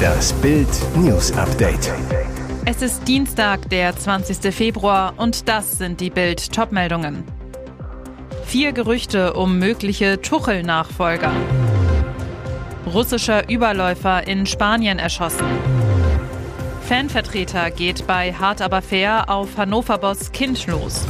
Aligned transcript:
Das 0.00 0.32
Bild 0.34 0.68
News 0.96 1.32
Update. 1.32 1.92
Es 2.64 2.82
ist 2.82 3.06
Dienstag, 3.06 3.68
der 3.70 3.96
20. 3.96 4.54
Februar 4.54 5.14
und 5.16 5.48
das 5.48 5.72
sind 5.72 6.00
die 6.00 6.10
Bild 6.10 6.52
Topmeldungen. 6.52 7.24
Vier 8.44 8.72
Gerüchte 8.72 9.34
um 9.34 9.58
mögliche 9.58 10.20
Tuchel-Nachfolger. 10.20 11.32
Russischer 12.86 13.48
Überläufer 13.48 14.26
in 14.26 14.46
Spanien 14.46 14.98
erschossen. 14.98 15.46
Fanvertreter 16.88 17.70
geht 17.70 18.06
bei 18.06 18.32
Hart 18.32 18.62
aber 18.62 18.82
fair 18.82 19.30
auf 19.30 19.56
Hannover-Boss 19.56 20.32
Kind 20.32 20.66
los. 20.66 21.06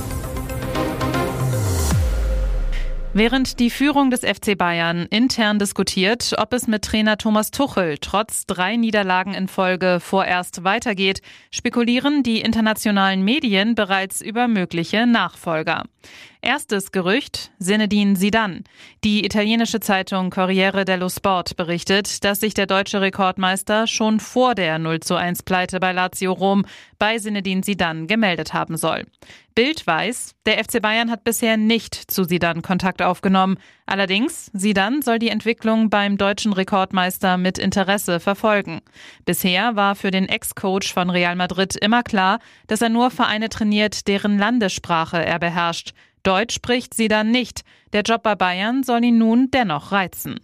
Während 3.12 3.58
die 3.58 3.70
Führung 3.70 4.10
des 4.10 4.20
FC 4.20 4.56
Bayern 4.56 5.06
intern 5.10 5.58
diskutiert, 5.58 6.32
ob 6.38 6.52
es 6.52 6.68
mit 6.68 6.82
Trainer 6.84 7.18
Thomas 7.18 7.50
Tuchel 7.50 7.98
trotz 7.98 8.46
drei 8.46 8.76
Niederlagen 8.76 9.34
in 9.34 9.48
Folge 9.48 9.98
vorerst 9.98 10.62
weitergeht, 10.62 11.20
spekulieren 11.50 12.22
die 12.22 12.40
internationalen 12.40 13.24
Medien 13.24 13.74
bereits 13.74 14.20
über 14.20 14.46
mögliche 14.46 15.08
Nachfolger. 15.08 15.86
Erstes 16.42 16.90
Gerücht, 16.90 17.50
Zinedine 17.58 18.14
Zidane. 18.14 18.62
Die 19.04 19.26
italienische 19.26 19.78
Zeitung 19.78 20.30
Corriere 20.30 20.86
dello 20.86 21.10
Sport 21.10 21.54
berichtet, 21.56 22.24
dass 22.24 22.40
sich 22.40 22.54
der 22.54 22.66
deutsche 22.66 23.02
Rekordmeister 23.02 23.86
schon 23.86 24.20
vor 24.20 24.54
der 24.54 24.78
0 24.78 25.00
zu 25.00 25.16
1 25.16 25.42
Pleite 25.42 25.80
bei 25.80 25.92
Lazio 25.92 26.32
Rom 26.32 26.64
bei 26.98 27.18
Zinedine 27.18 27.60
Zidane 27.60 28.06
gemeldet 28.06 28.54
haben 28.54 28.78
soll. 28.78 29.04
Bild 29.54 29.86
weiß, 29.86 30.34
der 30.46 30.64
FC 30.64 30.80
Bayern 30.80 31.10
hat 31.10 31.24
bisher 31.24 31.58
nicht 31.58 31.94
zu 31.94 32.24
Zidane 32.24 32.62
Kontakt 32.62 33.02
aufgenommen. 33.02 33.58
Allerdings, 33.84 34.50
Zidane 34.56 35.02
soll 35.02 35.18
die 35.18 35.28
Entwicklung 35.28 35.90
beim 35.90 36.16
deutschen 36.16 36.54
Rekordmeister 36.54 37.36
mit 37.36 37.58
Interesse 37.58 38.18
verfolgen. 38.18 38.80
Bisher 39.26 39.76
war 39.76 39.94
für 39.94 40.10
den 40.10 40.28
Ex-Coach 40.28 40.94
von 40.94 41.10
Real 41.10 41.36
Madrid 41.36 41.76
immer 41.76 42.02
klar, 42.02 42.38
dass 42.66 42.80
er 42.80 42.88
nur 42.88 43.10
Vereine 43.10 43.50
trainiert, 43.50 44.08
deren 44.08 44.38
Landessprache 44.38 45.22
er 45.22 45.38
beherrscht. 45.38 45.92
Deutsch 46.22 46.54
spricht 46.54 46.94
sie 46.94 47.08
dann 47.08 47.30
nicht. 47.30 47.62
Der 47.92 48.02
Job 48.02 48.22
bei 48.22 48.34
Bayern 48.34 48.82
soll 48.82 49.04
ihn 49.04 49.18
nun 49.18 49.50
dennoch 49.50 49.92
reizen. 49.92 50.40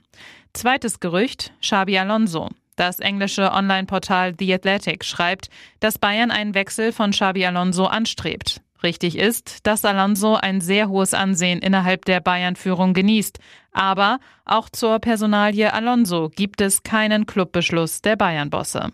Zweites 0.53 1.01
Gerücht, 1.01 1.53
Xabi 1.61 1.99
Alonso. 1.99 2.51
Das 2.77 2.99
englische 2.99 3.53
Online-Portal 3.53 4.35
The 4.39 4.55
Athletic 4.55 5.05
schreibt, 5.05 5.49
dass 5.81 5.99
Bayern 5.99 6.31
einen 6.31 6.55
Wechsel 6.55 6.93
von 6.93 7.11
Xabi 7.11 7.45
Alonso 7.47 7.87
anstrebt. 7.87 8.61
Richtig 8.83 9.17
ist, 9.17 9.67
dass 9.67 9.85
Alonso 9.85 10.35
ein 10.35 10.61
sehr 10.61 10.89
hohes 10.89 11.15
Ansehen 11.15 11.61
innerhalb 11.61 12.05
der 12.05 12.21
Bayern-Führung 12.21 12.93
genießt. 12.93 13.39
Aber 13.73 14.19
auch 14.45 14.69
zur 14.69 14.99
Personalie 14.99 15.73
Alonso 15.73 16.29
gibt 16.29 16.61
es 16.61 16.83
keinen 16.83 17.27
Clubbeschluss 17.27 18.03
der 18.03 18.17
Bayern-Bosse. 18.17 18.93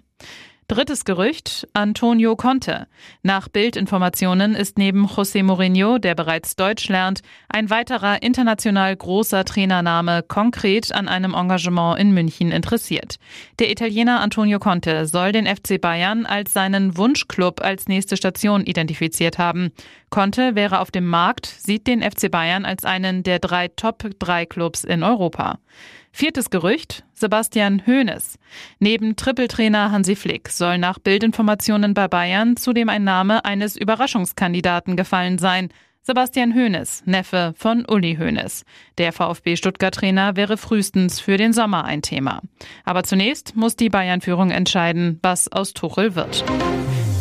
Drittes 0.73 1.05
Gerücht, 1.05 1.69
Antonio 1.75 2.35
Conte. 2.35 2.87
Nach 3.23 3.49
Bildinformationen 3.49 4.55
ist 4.55 4.79
neben 4.79 5.05
José 5.05 5.43
Mourinho, 5.43 5.99
der 5.99 6.15
bereits 6.15 6.57
Deutsch 6.57 6.89
lernt, 6.89 7.21
ein 7.51 7.69
weiterer 7.69 8.23
international 8.23 8.97
großer 8.97 9.45
Trainername 9.45 10.23
konkret 10.27 10.91
an 10.91 11.09
einem 11.09 11.35
Engagement 11.35 11.99
in 11.99 12.13
München 12.13 12.51
interessiert. 12.51 13.17
Der 13.59 13.71
Italiener 13.71 14.23
Antonio 14.23 14.59
Conte 14.59 15.05
soll 15.05 15.33
den 15.33 15.47
FC 15.47 15.79
Bayern 15.79 16.25
als 16.25 16.55
seinen 16.55 16.97
Wunschclub 16.97 17.61
als 17.61 17.87
nächste 17.87 18.17
Station 18.17 18.65
identifiziert 18.65 19.37
haben. 19.37 19.73
Conte 20.13 20.55
wäre 20.55 20.81
auf 20.81 20.91
dem 20.91 21.07
Markt, 21.07 21.47
sieht 21.47 21.87
den 21.87 22.03
FC 22.03 22.31
Bayern 22.31 22.67
als 22.67 22.85
einen 22.85 23.23
der 23.23 23.39
drei 23.39 23.69
Top-3-Clubs 23.69 24.85
in 24.85 25.03
Europa. 25.03 25.59
Viertes 26.13 26.51
Gerücht, 26.51 27.03
Sebastian 27.15 27.83
Hoeneß. 27.87 28.39
Neben 28.79 29.17
Trippeltrainer 29.17 29.91
Hansi 29.91 30.15
Flick 30.15 30.51
soll 30.51 30.77
nach 30.77 30.99
Bildinformationen 30.99 31.95
bei 31.95 32.09
Bayern 32.09 32.59
zudem 32.59 32.91
ein 32.91 33.05
Name 33.05 33.47
eines 33.47 33.75
Überraschungskandidaten 33.75 34.97
gefallen 34.97 35.39
sein. 35.39 35.71
Sebastian 36.03 36.55
Hoeneß, 36.55 37.05
Neffe 37.07 37.55
von 37.57 37.87
Uli 37.89 38.17
Hoeneß. 38.17 38.65
Der 38.99 39.13
VfB 39.15 39.57
Stuttgart-Trainer 39.57 40.37
wäre 40.37 40.59
frühestens 40.59 41.21
für 41.21 41.39
den 41.39 41.55
Sommer 41.55 41.87
ein 41.87 42.03
Thema. 42.03 42.43
Aber 42.85 43.03
zunächst 43.03 43.57
muss 43.57 43.77
die 43.77 43.89
Bayern-Führung 43.89 44.51
entscheiden, 44.51 45.21
was 45.23 45.51
aus 45.51 45.73
Tuchel 45.73 46.15
wird. 46.17 46.45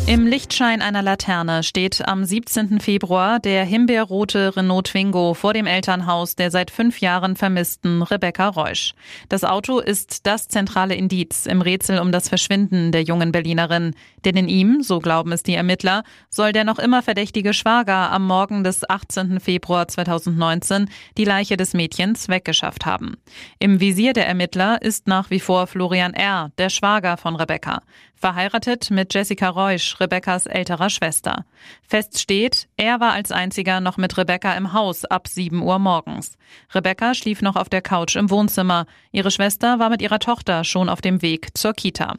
Im 0.08 0.26
Lichtschein 0.26 0.82
einer 0.82 1.00
Laterne 1.00 1.62
steht 1.62 2.06
am 2.08 2.24
17. 2.24 2.80
Februar 2.80 3.38
der 3.38 3.64
himbeerrote 3.64 4.56
Renault 4.56 4.88
Twingo 4.88 5.32
vor 5.32 5.54
dem 5.54 5.64
Elternhaus 5.66 6.34
der 6.34 6.50
seit 6.50 6.72
fünf 6.72 7.00
Jahren 7.00 7.36
vermissten 7.36 8.02
Rebecca 8.02 8.48
Reusch. 8.48 8.94
Das 9.28 9.44
Auto 9.44 9.78
ist 9.78 10.26
das 10.26 10.48
zentrale 10.48 10.96
Indiz 10.96 11.46
im 11.46 11.62
Rätsel 11.62 12.00
um 12.00 12.10
das 12.10 12.28
Verschwinden 12.28 12.90
der 12.90 13.04
jungen 13.04 13.30
Berlinerin. 13.30 13.94
Denn 14.24 14.36
in 14.36 14.48
ihm, 14.48 14.82
so 14.82 14.98
glauben 14.98 15.30
es 15.30 15.44
die 15.44 15.54
Ermittler, 15.54 16.02
soll 16.28 16.52
der 16.52 16.64
noch 16.64 16.80
immer 16.80 17.02
verdächtige 17.02 17.54
Schwager 17.54 18.10
am 18.10 18.26
Morgen 18.26 18.64
des 18.64 18.88
18. 18.90 19.38
Februar 19.38 19.86
2019 19.86 20.90
die 21.16 21.24
Leiche 21.24 21.56
des 21.56 21.74
Mädchens 21.74 22.28
weggeschafft 22.28 22.86
haben. 22.86 23.16
Im 23.60 23.78
Visier 23.78 24.14
der 24.14 24.26
Ermittler 24.26 24.82
ist 24.82 25.06
nach 25.06 25.30
wie 25.30 25.40
vor 25.40 25.68
Florian 25.68 26.12
R., 26.12 26.50
der 26.58 26.70
Schwager 26.70 27.16
von 27.16 27.36
Rebecca. 27.36 27.82
Verheiratet 28.22 28.92
mit 28.92 29.12
Jessica 29.12 29.48
Reusch, 29.48 29.98
Rebeccas 29.98 30.46
älterer 30.46 30.90
Schwester. 30.90 31.44
Fest 31.82 32.20
steht, 32.20 32.68
er 32.76 33.00
war 33.00 33.14
als 33.14 33.32
einziger 33.32 33.80
noch 33.80 33.96
mit 33.96 34.16
Rebecca 34.16 34.54
im 34.54 34.72
Haus 34.72 35.04
ab 35.04 35.26
7 35.26 35.60
Uhr 35.60 35.80
morgens. 35.80 36.38
Rebecca 36.72 37.14
schlief 37.14 37.42
noch 37.42 37.56
auf 37.56 37.68
der 37.68 37.82
Couch 37.82 38.14
im 38.14 38.30
Wohnzimmer. 38.30 38.86
Ihre 39.10 39.32
Schwester 39.32 39.80
war 39.80 39.90
mit 39.90 40.02
ihrer 40.02 40.20
Tochter 40.20 40.62
schon 40.62 40.88
auf 40.88 41.00
dem 41.00 41.20
Weg 41.20 41.58
zur 41.58 41.72
Kita. 41.72 42.14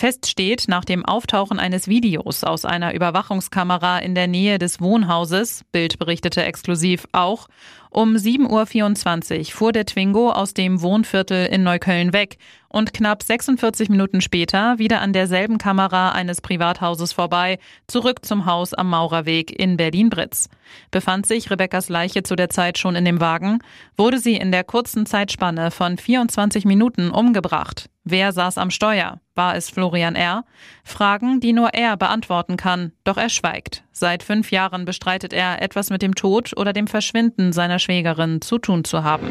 Fest 0.00 0.30
steht 0.30 0.64
nach 0.66 0.86
dem 0.86 1.04
Auftauchen 1.04 1.58
eines 1.58 1.86
Videos 1.86 2.42
aus 2.42 2.64
einer 2.64 2.94
Überwachungskamera 2.94 3.98
in 3.98 4.14
der 4.14 4.28
Nähe 4.28 4.58
des 4.58 4.80
Wohnhauses, 4.80 5.62
Bild 5.72 5.98
berichtete 5.98 6.42
exklusiv 6.42 7.06
auch, 7.12 7.48
um 7.90 8.14
7.24 8.14 9.38
Uhr 9.38 9.44
fuhr 9.52 9.72
der 9.72 9.84
Twingo 9.84 10.30
aus 10.30 10.54
dem 10.54 10.80
Wohnviertel 10.80 11.44
in 11.44 11.64
Neukölln 11.64 12.14
weg 12.14 12.38
und 12.70 12.94
knapp 12.94 13.22
46 13.22 13.90
Minuten 13.90 14.22
später 14.22 14.78
wieder 14.78 15.02
an 15.02 15.12
derselben 15.12 15.58
Kamera 15.58 16.12
eines 16.12 16.40
Privathauses 16.40 17.12
vorbei, 17.12 17.58
zurück 17.86 18.24
zum 18.24 18.46
Haus 18.46 18.72
am 18.72 18.88
Maurerweg 18.88 19.50
in 19.50 19.76
Berlin-Britz. 19.76 20.48
Befand 20.90 21.26
sich 21.26 21.50
Rebekkas 21.50 21.90
Leiche 21.90 22.22
zu 22.22 22.36
der 22.36 22.48
Zeit 22.48 22.78
schon 22.78 22.96
in 22.96 23.04
dem 23.04 23.20
Wagen, 23.20 23.58
wurde 23.98 24.18
sie 24.18 24.36
in 24.36 24.50
der 24.50 24.64
kurzen 24.64 25.04
Zeitspanne 25.04 25.70
von 25.70 25.98
24 25.98 26.64
Minuten 26.64 27.10
umgebracht. 27.10 27.90
Wer 28.04 28.32
saß 28.32 28.56
am 28.56 28.70
Steuer? 28.70 29.20
War 29.40 29.56
es 29.56 29.70
Florian 29.70 30.16
R.? 30.16 30.44
Fragen, 30.84 31.40
die 31.40 31.54
nur 31.54 31.72
er 31.72 31.96
beantworten 31.96 32.58
kann, 32.58 32.92
doch 33.04 33.16
er 33.16 33.30
schweigt. 33.30 33.84
Seit 33.90 34.22
fünf 34.22 34.50
Jahren 34.50 34.84
bestreitet 34.84 35.32
er, 35.32 35.62
etwas 35.62 35.88
mit 35.88 36.02
dem 36.02 36.14
Tod 36.14 36.54
oder 36.58 36.74
dem 36.74 36.86
Verschwinden 36.86 37.54
seiner 37.54 37.78
Schwägerin 37.78 38.42
zu 38.42 38.58
tun 38.58 38.84
zu 38.84 39.02
haben. 39.02 39.28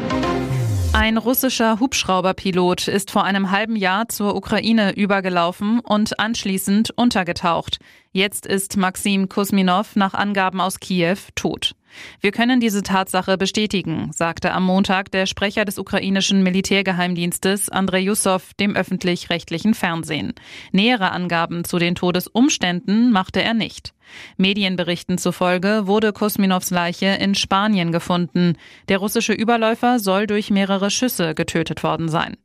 Ein 0.92 1.16
russischer 1.16 1.78
Hubschrauberpilot 1.78 2.88
ist 2.88 3.12
vor 3.12 3.22
einem 3.22 3.52
halben 3.52 3.76
Jahr 3.76 4.08
zur 4.08 4.34
Ukraine 4.34 4.96
übergelaufen 4.96 5.78
und 5.78 6.18
anschließend 6.18 6.90
untergetaucht. 6.96 7.78
Jetzt 8.10 8.46
ist 8.46 8.76
Maxim 8.76 9.28
Kusminov 9.28 9.94
nach 9.94 10.14
Angaben 10.14 10.60
aus 10.60 10.80
Kiew 10.80 11.18
tot. 11.36 11.76
Wir 12.20 12.32
können 12.32 12.60
diese 12.60 12.82
Tatsache 12.82 13.36
bestätigen, 13.38 14.10
sagte 14.12 14.52
am 14.52 14.64
Montag 14.64 15.10
der 15.10 15.26
Sprecher 15.26 15.64
des 15.64 15.78
ukrainischen 15.78 16.42
Militärgeheimdienstes 16.42 17.68
Andrei 17.68 18.00
Jussow 18.00 18.42
dem 18.58 18.76
öffentlich-rechtlichen 18.76 19.74
Fernsehen. 19.74 20.34
Nähere 20.72 21.12
Angaben 21.12 21.64
zu 21.64 21.78
den 21.78 21.94
Todesumständen 21.94 23.12
machte 23.12 23.42
er 23.42 23.54
nicht. 23.54 23.94
Medienberichten 24.36 25.18
zufolge 25.18 25.86
wurde 25.86 26.12
Kosminovs 26.12 26.70
Leiche 26.70 27.06
in 27.06 27.34
Spanien 27.34 27.92
gefunden. 27.92 28.56
Der 28.88 28.98
russische 28.98 29.32
Überläufer 29.32 29.98
soll 29.98 30.26
durch 30.26 30.50
mehrere 30.50 30.90
Schüsse 30.90 31.34
getötet 31.34 31.82
worden 31.82 32.08
sein. 32.08 32.36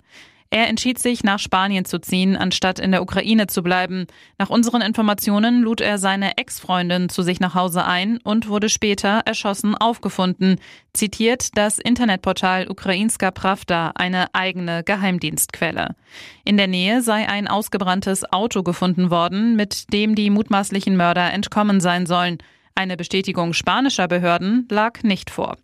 Er 0.51 0.67
entschied 0.67 0.99
sich, 0.99 1.23
nach 1.23 1.39
Spanien 1.39 1.85
zu 1.85 1.99
ziehen, 1.99 2.37
anstatt 2.37 2.79
in 2.79 2.91
der 2.91 3.01
Ukraine 3.01 3.47
zu 3.47 3.63
bleiben. 3.63 4.05
Nach 4.37 4.49
unseren 4.49 4.81
Informationen 4.81 5.61
lud 5.61 5.81
er 5.81 5.97
seine 5.97 6.37
Ex-Freundin 6.37 7.09
zu 7.09 7.23
sich 7.23 7.39
nach 7.39 7.55
Hause 7.55 7.85
ein 7.85 8.19
und 8.23 8.47
wurde 8.47 8.69
später 8.69 9.21
erschossen 9.25 9.75
aufgefunden, 9.75 10.57
zitiert 10.93 11.57
das 11.57 11.79
Internetportal 11.79 12.69
Ukrainska 12.69 13.31
Pravda 13.31 13.91
eine 13.95 14.33
eigene 14.33 14.83
Geheimdienstquelle. 14.83 15.95
In 16.45 16.57
der 16.57 16.67
Nähe 16.67 17.01
sei 17.01 17.27
ein 17.27 17.47
ausgebranntes 17.47 18.31
Auto 18.31 18.63
gefunden 18.63 19.09
worden, 19.09 19.55
mit 19.55 19.91
dem 19.91 20.15
die 20.15 20.29
mutmaßlichen 20.29 20.95
Mörder 20.95 21.33
entkommen 21.33 21.81
sein 21.81 22.05
sollen. 22.05 22.37
Eine 22.75 22.97
Bestätigung 22.97 23.53
spanischer 23.53 24.07
Behörden 24.07 24.67
lag 24.69 25.01
nicht 25.03 25.29
vor. 25.29 25.57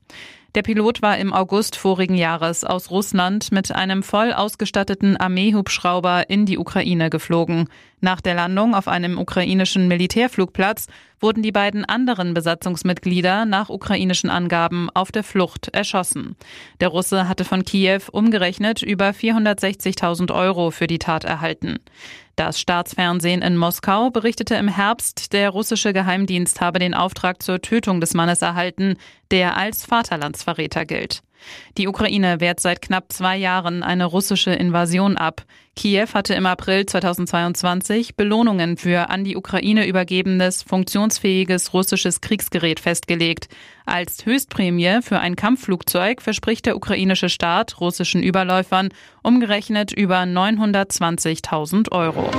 Der 0.53 0.63
Pilot 0.63 1.01
war 1.01 1.17
im 1.17 1.31
August 1.31 1.77
vorigen 1.77 2.15
Jahres 2.15 2.65
aus 2.65 2.91
Russland 2.91 3.53
mit 3.53 3.71
einem 3.71 4.03
voll 4.03 4.33
ausgestatteten 4.33 5.15
Armeehubschrauber 5.15 6.29
in 6.29 6.45
die 6.45 6.57
Ukraine 6.57 7.09
geflogen. 7.09 7.69
Nach 8.01 8.19
der 8.19 8.33
Landung 8.35 8.75
auf 8.75 8.89
einem 8.89 9.17
ukrainischen 9.17 9.87
Militärflugplatz 9.87 10.87
wurden 11.21 11.41
die 11.41 11.53
beiden 11.53 11.85
anderen 11.85 12.33
Besatzungsmitglieder 12.33 13.45
nach 13.45 13.69
ukrainischen 13.69 14.29
Angaben 14.29 14.89
auf 14.93 15.13
der 15.13 15.23
Flucht 15.23 15.69
erschossen. 15.69 16.35
Der 16.81 16.89
Russe 16.89 17.29
hatte 17.29 17.45
von 17.45 17.63
Kiew 17.63 18.01
umgerechnet 18.11 18.81
über 18.81 19.11
460.000 19.11 20.33
Euro 20.33 20.71
für 20.71 20.87
die 20.87 20.99
Tat 20.99 21.23
erhalten. 21.23 21.79
Das 22.41 22.59
Staatsfernsehen 22.59 23.43
in 23.43 23.55
Moskau 23.55 24.09
berichtete 24.09 24.55
im 24.55 24.67
Herbst, 24.67 25.31
der 25.31 25.51
russische 25.51 25.93
Geheimdienst 25.93 26.59
habe 26.59 26.79
den 26.79 26.95
Auftrag 26.95 27.43
zur 27.43 27.61
Tötung 27.61 28.01
des 28.01 28.15
Mannes 28.15 28.41
erhalten, 28.41 28.97
der 29.29 29.57
als 29.57 29.85
Vaterlandsverräter 29.85 30.85
gilt. 30.85 31.21
Die 31.77 31.87
Ukraine 31.87 32.39
wehrt 32.39 32.59
seit 32.59 32.81
knapp 32.81 33.11
zwei 33.11 33.37
Jahren 33.37 33.83
eine 33.83 34.05
russische 34.05 34.51
Invasion 34.51 35.17
ab. 35.17 35.43
Kiew 35.75 36.07
hatte 36.13 36.33
im 36.33 36.45
April 36.45 36.85
2022 36.85 38.15
Belohnungen 38.15 38.77
für 38.77 39.09
an 39.09 39.23
die 39.23 39.37
Ukraine 39.37 39.87
übergebenes, 39.87 40.63
funktionsfähiges 40.63 41.73
russisches 41.73 42.21
Kriegsgerät 42.21 42.79
festgelegt. 42.79 43.47
Als 43.85 44.25
Höchstprämie 44.25 45.01
für 45.01 45.19
ein 45.19 45.35
Kampfflugzeug 45.35 46.21
verspricht 46.21 46.65
der 46.65 46.75
ukrainische 46.75 47.29
Staat 47.29 47.79
russischen 47.79 48.21
Überläufern 48.21 48.89
umgerechnet 49.23 49.91
über 49.91 50.19
920.000 50.19 51.91
Euro. 51.91 52.29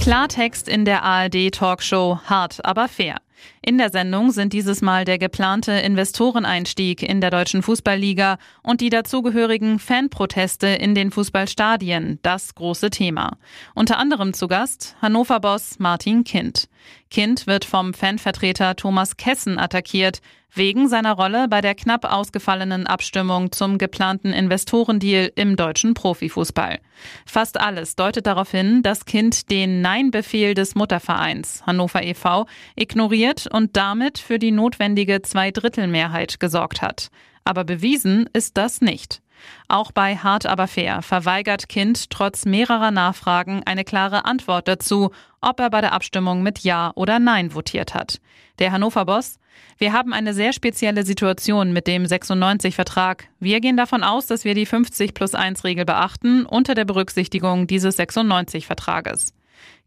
Klartext 0.00 0.68
in 0.68 0.84
der 0.84 1.02
ARD-Talkshow 1.02 2.20
Hart 2.24 2.64
aber 2.64 2.88
fair. 2.88 3.16
In 3.62 3.78
der 3.78 3.90
Sendung 3.90 4.30
sind 4.30 4.52
dieses 4.52 4.82
Mal 4.82 5.04
der 5.04 5.18
geplante 5.18 5.72
Investoreneinstieg 5.72 7.02
in 7.02 7.20
der 7.20 7.30
deutschen 7.30 7.62
Fußballliga 7.62 8.38
und 8.62 8.80
die 8.80 8.90
dazugehörigen 8.90 9.78
Fanproteste 9.78 10.66
in 10.66 10.94
den 10.94 11.10
Fußballstadien 11.10 12.18
das 12.22 12.54
große 12.54 12.90
Thema. 12.90 13.38
Unter 13.74 13.98
anderem 13.98 14.32
zu 14.32 14.48
Gast 14.48 14.96
Hannover-Boss 15.02 15.78
Martin 15.78 16.24
Kind. 16.24 16.68
Kind 17.10 17.46
wird 17.46 17.64
vom 17.64 17.94
Fanvertreter 17.94 18.76
Thomas 18.76 19.16
Kessen 19.16 19.58
attackiert, 19.58 20.20
wegen 20.52 20.88
seiner 20.88 21.12
Rolle 21.12 21.48
bei 21.48 21.60
der 21.60 21.74
knapp 21.74 22.04
ausgefallenen 22.04 22.86
Abstimmung 22.86 23.52
zum 23.52 23.78
geplanten 23.78 24.32
Investorendeal 24.32 25.30
im 25.34 25.56
deutschen 25.56 25.94
Profifußball. 25.94 26.78
Fast 27.26 27.60
alles 27.60 27.96
deutet 27.96 28.26
darauf 28.26 28.50
hin, 28.50 28.82
dass 28.82 29.04
Kind 29.04 29.50
den 29.50 29.80
Nein-Befehl 29.80 30.54
des 30.54 30.74
Muttervereins 30.74 31.64
Hannover 31.66 32.02
e.V. 32.02 32.46
ignoriert 32.76 33.46
und 33.46 33.76
damit 33.76 34.18
für 34.18 34.38
die 34.38 34.50
notwendige 34.52 35.22
Zweidrittelmehrheit 35.22 36.40
gesorgt 36.40 36.82
hat. 36.82 37.08
Aber 37.44 37.64
bewiesen 37.64 38.28
ist 38.32 38.56
das 38.56 38.80
nicht. 38.80 39.22
Auch 39.68 39.92
bei 39.92 40.16
Hart 40.16 40.46
aber 40.46 40.66
fair 40.66 41.02
verweigert 41.02 41.68
Kind 41.68 42.10
trotz 42.10 42.44
mehrerer 42.44 42.90
Nachfragen 42.90 43.62
eine 43.64 43.84
klare 43.84 44.24
Antwort 44.24 44.68
dazu, 44.68 45.10
ob 45.40 45.60
er 45.60 45.70
bei 45.70 45.80
der 45.80 45.92
Abstimmung 45.92 46.42
mit 46.42 46.60
Ja 46.60 46.92
oder 46.94 47.18
Nein 47.18 47.54
votiert 47.54 47.94
hat. 47.94 48.20
Der 48.58 48.72
Hannover-Boss, 48.72 49.39
wir 49.78 49.92
haben 49.92 50.12
eine 50.12 50.34
sehr 50.34 50.52
spezielle 50.52 51.04
Situation 51.04 51.72
mit 51.72 51.86
dem 51.86 52.04
96-Vertrag. 52.04 53.28
Wir 53.38 53.60
gehen 53.60 53.76
davon 53.76 54.02
aus, 54.02 54.26
dass 54.26 54.44
wir 54.44 54.54
die 54.54 54.66
50 54.66 55.14
plus 55.14 55.34
1 55.34 55.64
Regel 55.64 55.84
beachten 55.84 56.44
unter 56.44 56.74
der 56.74 56.84
Berücksichtigung 56.84 57.66
dieses 57.66 57.98
96-Vertrages. 57.98 59.32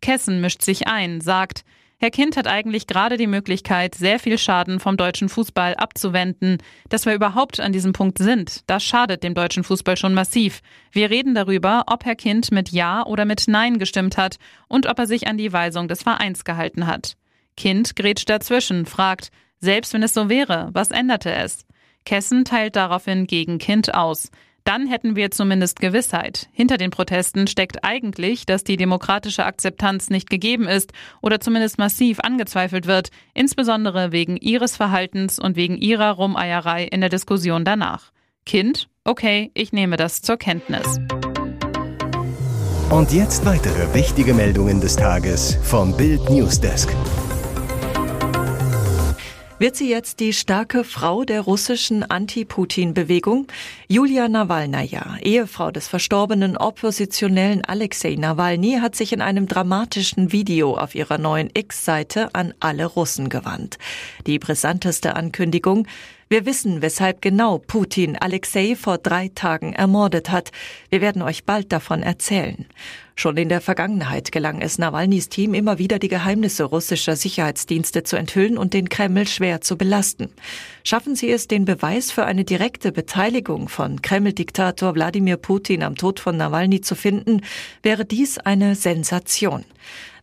Kessen 0.01 0.41
mischt 0.41 0.63
sich 0.63 0.87
ein, 0.87 1.21
sagt, 1.21 1.63
Herr 2.03 2.11
Kind 2.11 2.35
hat 2.35 2.47
eigentlich 2.47 2.87
gerade 2.87 3.15
die 3.15 3.27
Möglichkeit, 3.27 3.95
sehr 3.95 4.19
viel 4.19 4.37
Schaden 4.37 4.81
vom 4.81 4.97
deutschen 4.97 5.29
Fußball 5.29 5.75
abzuwenden. 5.75 6.57
Dass 6.89 7.05
wir 7.05 7.13
überhaupt 7.13 7.61
an 7.61 7.71
diesem 7.71 7.93
Punkt 7.93 8.17
sind, 8.17 8.69
das 8.69 8.83
schadet 8.83 9.23
dem 9.23 9.33
deutschen 9.33 9.63
Fußball 9.63 9.95
schon 9.95 10.13
massiv. 10.13 10.61
Wir 10.91 11.09
reden 11.09 11.33
darüber, 11.33 11.85
ob 11.87 12.03
Herr 12.03 12.15
Kind 12.15 12.51
mit 12.51 12.71
Ja 12.71 13.05
oder 13.05 13.23
mit 13.23 13.45
Nein 13.47 13.79
gestimmt 13.79 14.17
hat 14.17 14.35
und 14.67 14.85
ob 14.87 14.99
er 14.99 15.07
sich 15.07 15.27
an 15.27 15.37
die 15.37 15.53
Weisung 15.53 15.87
des 15.87 16.03
Vereins 16.03 16.43
gehalten 16.43 16.87
hat. 16.87 17.15
Kind 17.55 17.95
grätscht 17.95 18.29
dazwischen, 18.29 18.85
fragt, 18.85 19.29
selbst 19.63 19.93
wenn 19.93 20.03
es 20.03 20.13
so 20.13 20.29
wäre, 20.29 20.69
was 20.73 20.91
änderte 20.91 21.33
es? 21.33 21.65
Kessen 22.03 22.43
teilt 22.43 22.75
daraufhin 22.75 23.27
gegen 23.27 23.59
Kind 23.59 23.95
aus. 23.95 24.29
Dann 24.65 24.87
hätten 24.87 25.15
wir 25.15 25.31
zumindest 25.31 25.79
Gewissheit. 25.79 26.49
Hinter 26.51 26.77
den 26.77 26.89
Protesten 26.89 27.47
steckt 27.47 27.83
eigentlich, 27.83 28.45
dass 28.45 28.65
die 28.65 28.75
demokratische 28.75 29.45
Akzeptanz 29.45 30.09
nicht 30.09 30.29
gegeben 30.29 30.67
ist 30.67 30.91
oder 31.21 31.39
zumindest 31.39 31.77
massiv 31.77 32.19
angezweifelt 32.19 32.87
wird, 32.87 33.09
insbesondere 33.33 34.11
wegen 34.11 34.35
ihres 34.35 34.75
Verhaltens 34.75 35.39
und 35.39 35.55
wegen 35.55 35.77
ihrer 35.77 36.11
Rumeierei 36.11 36.83
in 36.83 36.99
der 36.99 37.09
Diskussion 37.09 37.63
danach. 37.63 38.11
Kind? 38.45 38.89
Okay, 39.05 39.49
ich 39.53 39.71
nehme 39.71 39.95
das 39.95 40.21
zur 40.21 40.35
Kenntnis. 40.35 40.99
Und 42.89 43.13
jetzt 43.13 43.45
weitere 43.45 43.93
wichtige 43.93 44.33
Meldungen 44.33 44.81
des 44.81 44.97
Tages 44.97 45.57
vom 45.63 45.95
Bild 45.95 46.29
Newsdesk. 46.29 46.89
Wird 49.63 49.77
sie 49.77 49.89
jetzt 49.89 50.19
die 50.19 50.33
starke 50.33 50.83
Frau 50.83 51.23
der 51.23 51.39
russischen 51.39 52.03
Anti-Putin-Bewegung? 52.03 53.47
Julia 53.87 54.27
Nawalnaja, 54.27 55.15
Ehefrau 55.21 55.71
des 55.71 55.87
verstorbenen 55.87 56.57
Oppositionellen 56.57 57.63
Alexei 57.63 58.15
Nawalny, 58.15 58.79
hat 58.81 58.93
sich 58.93 59.13
in 59.13 59.21
einem 59.21 59.47
dramatischen 59.47 60.33
Video 60.33 60.75
auf 60.75 60.95
ihrer 60.95 61.17
neuen 61.17 61.49
X-Seite 61.53 62.35
an 62.35 62.53
alle 62.59 62.85
Russen 62.87 63.29
gewandt. 63.29 63.77
Die 64.27 64.37
brisanteste 64.37 65.15
Ankündigung, 65.15 65.87
wir 66.33 66.47
wissen, 66.47 66.81
weshalb 66.81 67.21
genau 67.21 67.59
Putin 67.59 68.17
Alexei 68.17 68.75
vor 68.75 68.97
drei 68.97 69.29
Tagen 69.35 69.73
ermordet 69.73 70.31
hat. 70.31 70.51
Wir 70.89 70.99
werden 70.99 71.21
euch 71.21 71.43
bald 71.43 71.71
davon 71.71 72.01
erzählen. 72.01 72.65
Schon 73.15 73.37
in 73.37 73.49
der 73.49 73.61
Vergangenheit 73.61 74.31
gelang 74.31 74.59
es 74.59 74.79
Nawalnys 74.79 75.29
Team 75.29 75.53
immer 75.53 75.77
wieder, 75.77 75.99
die 75.99 76.07
Geheimnisse 76.07 76.63
russischer 76.63 77.15
Sicherheitsdienste 77.15 78.01
zu 78.01 78.15
enthüllen 78.15 78.57
und 78.57 78.73
den 78.73 78.89
Kreml 78.89 79.27
schwer 79.27 79.61
zu 79.61 79.77
belasten. 79.77 80.31
Schaffen 80.83 81.15
sie 81.15 81.29
es, 81.29 81.47
den 81.47 81.65
Beweis 81.65 82.11
für 82.11 82.25
eine 82.25 82.45
direkte 82.45 82.91
Beteiligung 82.91 83.69
von 83.69 84.01
Kreml-Diktator 84.01 84.95
Wladimir 84.95 85.37
Putin 85.37 85.83
am 85.83 85.95
Tod 85.97 86.19
von 86.19 86.35
Nawalny 86.35 86.81
zu 86.81 86.95
finden, 86.95 87.41
wäre 87.83 88.05
dies 88.05 88.39
eine 88.39 88.73
Sensation. 88.73 89.65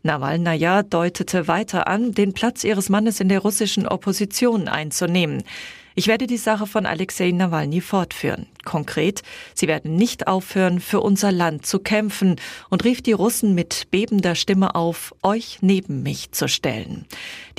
Nawalnaja 0.02 0.82
deutete 0.82 1.46
weiter 1.46 1.86
an, 1.86 2.12
den 2.12 2.32
Platz 2.32 2.64
ihres 2.64 2.88
Mannes 2.88 3.20
in 3.20 3.28
der 3.28 3.38
russischen 3.38 3.86
Opposition 3.86 4.66
einzunehmen. 4.66 5.44
Ich 5.94 6.06
werde 6.06 6.26
die 6.26 6.36
Sache 6.36 6.66
von 6.66 6.86
Alexei 6.86 7.32
Nawalny 7.32 7.80
fortführen. 7.80 8.46
Konkret, 8.64 9.22
sie 9.54 9.66
werden 9.66 9.96
nicht 9.96 10.28
aufhören, 10.28 10.80
für 10.80 11.00
unser 11.00 11.32
Land 11.32 11.66
zu 11.66 11.80
kämpfen 11.80 12.36
und 12.68 12.84
rief 12.84 13.02
die 13.02 13.12
Russen 13.12 13.54
mit 13.54 13.90
bebender 13.90 14.34
Stimme 14.34 14.74
auf, 14.74 15.14
euch 15.22 15.58
neben 15.62 16.02
mich 16.02 16.30
zu 16.32 16.48
stellen. 16.48 17.06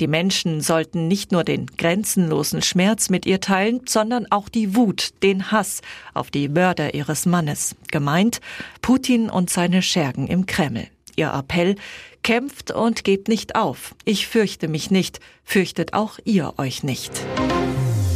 Die 0.00 0.06
Menschen 0.06 0.60
sollten 0.60 1.08
nicht 1.08 1.32
nur 1.32 1.44
den 1.44 1.66
grenzenlosen 1.66 2.62
Schmerz 2.62 3.10
mit 3.10 3.26
ihr 3.26 3.40
teilen, 3.40 3.82
sondern 3.86 4.26
auch 4.30 4.48
die 4.48 4.74
Wut, 4.74 5.10
den 5.22 5.50
Hass 5.50 5.82
auf 6.14 6.30
die 6.30 6.48
Mörder 6.48 6.94
ihres 6.94 7.26
Mannes. 7.26 7.76
Gemeint 7.90 8.40
Putin 8.80 9.28
und 9.28 9.50
seine 9.50 9.82
Schergen 9.82 10.26
im 10.26 10.46
Kreml. 10.46 10.86
Ihr 11.16 11.32
Appell, 11.32 11.76
kämpft 12.22 12.70
und 12.70 13.04
gebt 13.04 13.28
nicht 13.28 13.56
auf. 13.56 13.94
Ich 14.04 14.26
fürchte 14.26 14.68
mich 14.68 14.90
nicht, 14.90 15.20
fürchtet 15.44 15.92
auch 15.92 16.18
ihr 16.24 16.54
euch 16.56 16.82
nicht. 16.82 17.12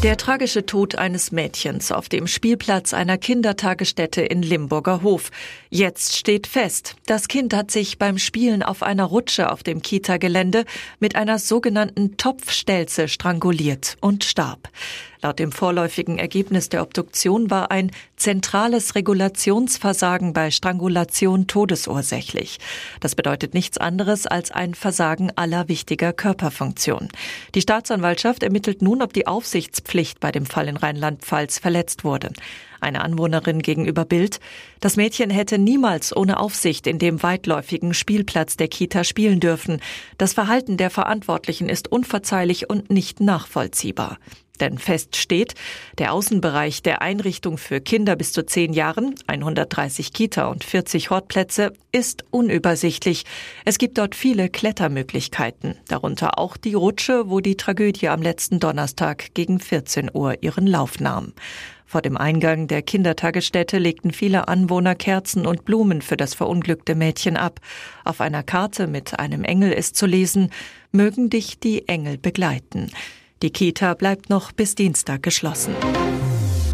Der 0.02 0.18
tragische 0.18 0.66
Tod 0.66 0.96
eines 0.96 1.32
Mädchens 1.32 1.90
auf 1.90 2.10
dem 2.10 2.26
Spielplatz 2.26 2.92
einer 2.92 3.16
Kindertagesstätte 3.16 4.20
in 4.20 4.42
Limburger 4.42 5.02
Hof. 5.02 5.30
Jetzt 5.70 6.16
steht 6.16 6.46
fest, 6.46 6.96
das 7.06 7.28
Kind 7.28 7.54
hat 7.54 7.70
sich 7.70 7.98
beim 7.98 8.18
Spielen 8.18 8.62
auf 8.62 8.82
einer 8.82 9.04
Rutsche 9.04 9.50
auf 9.50 9.62
dem 9.62 9.80
Kita-Gelände 9.80 10.64
mit 11.00 11.16
einer 11.16 11.38
sogenannten 11.38 12.18
Topfstelze 12.18 13.08
stranguliert 13.08 13.96
und 14.00 14.22
starb. 14.22 14.68
Laut 15.22 15.38
dem 15.38 15.50
vorläufigen 15.50 16.18
Ergebnis 16.18 16.68
der 16.68 16.82
Obduktion 16.82 17.50
war 17.50 17.70
ein 17.70 17.90
zentrales 18.16 18.94
Regulationsversagen 18.94 20.32
bei 20.32 20.50
Strangulation 20.50 21.46
todesursächlich. 21.46 22.58
Das 23.00 23.14
bedeutet 23.14 23.54
nichts 23.54 23.78
anderes 23.78 24.26
als 24.26 24.50
ein 24.50 24.74
Versagen 24.74 25.32
aller 25.34 25.68
wichtiger 25.68 26.12
Körperfunktionen. 26.12 27.08
Die 27.54 27.60
Staatsanwaltschaft 27.60 28.42
ermittelt 28.42 28.82
nun, 28.82 29.02
ob 29.02 29.14
die 29.14 29.26
Aufsichtspflicht 29.86 30.20
bei 30.20 30.32
dem 30.32 30.46
Fall 30.46 30.68
in 30.68 30.76
Rheinland-Pfalz 30.76 31.58
verletzt 31.58 32.04
wurde. 32.04 32.32
Eine 32.80 33.02
Anwohnerin 33.02 33.62
gegenüber 33.62 34.04
Bild. 34.04 34.40
Das 34.80 34.96
Mädchen 34.96 35.30
hätte 35.30 35.58
niemals 35.58 36.14
ohne 36.14 36.38
Aufsicht 36.38 36.86
in 36.86 36.98
dem 36.98 37.22
weitläufigen 37.22 37.94
Spielplatz 37.94 38.56
der 38.56 38.68
Kita 38.68 39.04
spielen 39.04 39.40
dürfen. 39.40 39.80
Das 40.18 40.34
Verhalten 40.34 40.76
der 40.76 40.90
Verantwortlichen 40.90 41.68
ist 41.68 41.90
unverzeihlich 41.90 42.68
und 42.68 42.90
nicht 42.90 43.20
nachvollziehbar. 43.20 44.18
Denn 44.60 44.78
fest 44.78 45.16
steht, 45.16 45.54
der 45.98 46.12
Außenbereich 46.12 46.82
der 46.82 47.02
Einrichtung 47.02 47.58
für 47.58 47.80
Kinder 47.80 48.16
bis 48.16 48.32
zu 48.32 48.44
zehn 48.44 48.72
Jahren, 48.72 49.14
130 49.26 50.12
Kita 50.12 50.46
und 50.46 50.64
40 50.64 51.10
Hortplätze, 51.10 51.72
ist 51.92 52.24
unübersichtlich. 52.30 53.24
Es 53.64 53.78
gibt 53.78 53.98
dort 53.98 54.14
viele 54.14 54.48
Klettermöglichkeiten, 54.48 55.76
darunter 55.88 56.38
auch 56.38 56.56
die 56.56 56.74
Rutsche, 56.74 57.30
wo 57.30 57.40
die 57.40 57.56
Tragödie 57.56 58.08
am 58.08 58.22
letzten 58.22 58.60
Donnerstag 58.60 59.34
gegen 59.34 59.60
14 59.60 60.10
Uhr 60.12 60.42
ihren 60.42 60.66
Lauf 60.66 61.00
nahm. 61.00 61.32
Vor 61.88 62.02
dem 62.02 62.16
Eingang 62.16 62.66
der 62.66 62.82
Kindertagesstätte 62.82 63.78
legten 63.78 64.10
viele 64.10 64.48
Anwohner 64.48 64.96
Kerzen 64.96 65.46
und 65.46 65.64
Blumen 65.64 66.02
für 66.02 66.16
das 66.16 66.34
verunglückte 66.34 66.96
Mädchen 66.96 67.36
ab. 67.36 67.60
Auf 68.04 68.20
einer 68.20 68.42
Karte 68.42 68.88
mit 68.88 69.20
einem 69.20 69.44
Engel 69.44 69.70
ist 69.70 69.94
zu 69.94 70.04
lesen, 70.04 70.50
mögen 70.90 71.30
dich 71.30 71.60
die 71.60 71.86
Engel 71.86 72.18
begleiten. 72.18 72.90
Die 73.42 73.50
Kita 73.50 73.92
bleibt 73.92 74.30
noch 74.30 74.52
bis 74.52 74.74
Dienstag 74.74 75.22
geschlossen. 75.22 75.74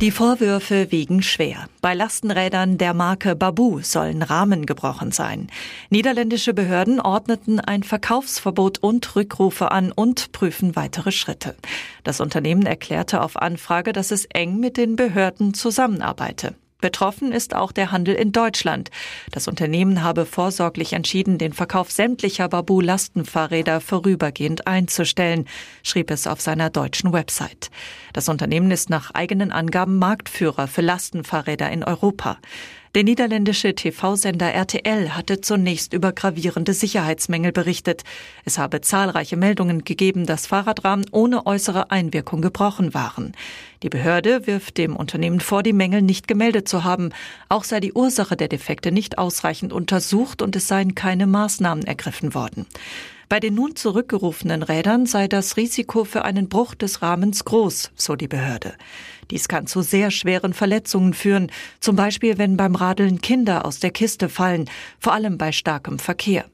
Die 0.00 0.10
Vorwürfe 0.10 0.92
wiegen 0.92 1.22
schwer. 1.22 1.66
Bei 1.80 1.94
Lastenrädern 1.94 2.78
der 2.78 2.94
Marke 2.94 3.34
Babu 3.34 3.80
sollen 3.82 4.22
Rahmen 4.22 4.66
gebrochen 4.66 5.10
sein. 5.10 5.48
Niederländische 5.90 6.54
Behörden 6.54 7.00
ordneten 7.00 7.60
ein 7.60 7.82
Verkaufsverbot 7.82 8.78
und 8.78 9.16
Rückrufe 9.16 9.70
an 9.72 9.90
und 9.90 10.30
prüfen 10.32 10.76
weitere 10.76 11.10
Schritte. 11.10 11.56
Das 12.04 12.20
Unternehmen 12.20 12.66
erklärte 12.66 13.22
auf 13.22 13.36
Anfrage, 13.36 13.92
dass 13.92 14.10
es 14.10 14.24
eng 14.26 14.58
mit 14.58 14.76
den 14.76 14.96
Behörden 14.96 15.54
zusammenarbeite. 15.54 16.54
Betroffen 16.82 17.32
ist 17.32 17.56
auch 17.56 17.72
der 17.72 17.92
Handel 17.92 18.14
in 18.14 18.32
Deutschland. 18.32 18.90
Das 19.30 19.48
Unternehmen 19.48 20.02
habe 20.02 20.26
vorsorglich 20.26 20.92
entschieden, 20.92 21.38
den 21.38 21.54
Verkauf 21.54 21.90
sämtlicher 21.90 22.50
Babu-Lastenfahrräder 22.50 23.80
vorübergehend 23.80 24.66
einzustellen, 24.66 25.46
schrieb 25.82 26.10
es 26.10 26.26
auf 26.26 26.42
seiner 26.42 26.68
deutschen 26.68 27.14
Website. 27.14 27.70
Das 28.12 28.28
Unternehmen 28.28 28.70
ist 28.70 28.90
nach 28.90 29.12
eigenen 29.12 29.52
Angaben 29.52 29.96
Marktführer 29.96 30.68
für 30.68 30.82
Lastenfahrräder 30.82 31.70
in 31.70 31.84
Europa. 31.84 32.36
Der 32.94 33.04
niederländische 33.04 33.74
TV-Sender 33.74 34.52
RTL 34.52 35.14
hatte 35.16 35.40
zunächst 35.40 35.94
über 35.94 36.12
gravierende 36.12 36.74
Sicherheitsmängel 36.74 37.50
berichtet. 37.50 38.04
Es 38.44 38.58
habe 38.58 38.82
zahlreiche 38.82 39.38
Meldungen 39.38 39.82
gegeben, 39.84 40.26
dass 40.26 40.46
Fahrradrahmen 40.46 41.06
ohne 41.10 41.46
äußere 41.46 41.90
Einwirkung 41.90 42.42
gebrochen 42.42 42.92
waren. 42.92 43.32
Die 43.82 43.88
Behörde 43.88 44.46
wirft 44.46 44.76
dem 44.76 44.94
Unternehmen 44.94 45.40
vor, 45.40 45.62
die 45.62 45.72
Mängel 45.72 46.02
nicht 46.02 46.28
gemeldet 46.28 46.68
zu 46.68 46.84
haben. 46.84 47.14
Auch 47.48 47.64
sei 47.64 47.80
die 47.80 47.94
Ursache 47.94 48.36
der 48.36 48.48
Defekte 48.48 48.92
nicht 48.92 49.16
ausreichend 49.16 49.72
untersucht 49.72 50.42
und 50.42 50.54
es 50.54 50.68
seien 50.68 50.94
keine 50.94 51.26
Maßnahmen 51.26 51.84
ergriffen 51.84 52.34
worden. 52.34 52.66
Bei 53.28 53.40
den 53.40 53.54
nun 53.54 53.76
zurückgerufenen 53.76 54.62
Rädern 54.62 55.06
sei 55.06 55.28
das 55.28 55.56
Risiko 55.56 56.04
für 56.04 56.24
einen 56.24 56.48
Bruch 56.48 56.74
des 56.74 57.02
Rahmens 57.02 57.44
groß, 57.44 57.90
so 57.94 58.16
die 58.16 58.28
Behörde. 58.28 58.74
Dies 59.30 59.48
kann 59.48 59.66
zu 59.66 59.80
sehr 59.82 60.10
schweren 60.10 60.52
Verletzungen 60.52 61.14
führen, 61.14 61.50
zum 61.80 61.96
Beispiel 61.96 62.38
wenn 62.38 62.56
beim 62.56 62.74
Radeln 62.74 63.20
Kinder 63.20 63.64
aus 63.64 63.78
der 63.78 63.90
Kiste 63.90 64.28
fallen, 64.28 64.68
vor 64.98 65.14
allem 65.14 65.38
bei 65.38 65.52
starkem 65.52 65.98
Verkehr. 65.98 66.44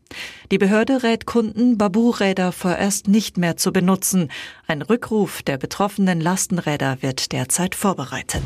Die 0.50 0.58
Behörde 0.58 1.02
rät 1.02 1.26
Kunden, 1.26 1.76
Babu-Räder 1.76 2.52
vorerst 2.52 3.08
nicht 3.08 3.36
mehr 3.36 3.56
zu 3.56 3.72
benutzen. 3.72 4.30
Ein 4.66 4.82
Rückruf 4.82 5.42
der 5.42 5.58
betroffenen 5.58 6.20
Lastenräder 6.20 6.98
wird 7.02 7.32
derzeit 7.32 7.74
vorbereitet. 7.74 8.44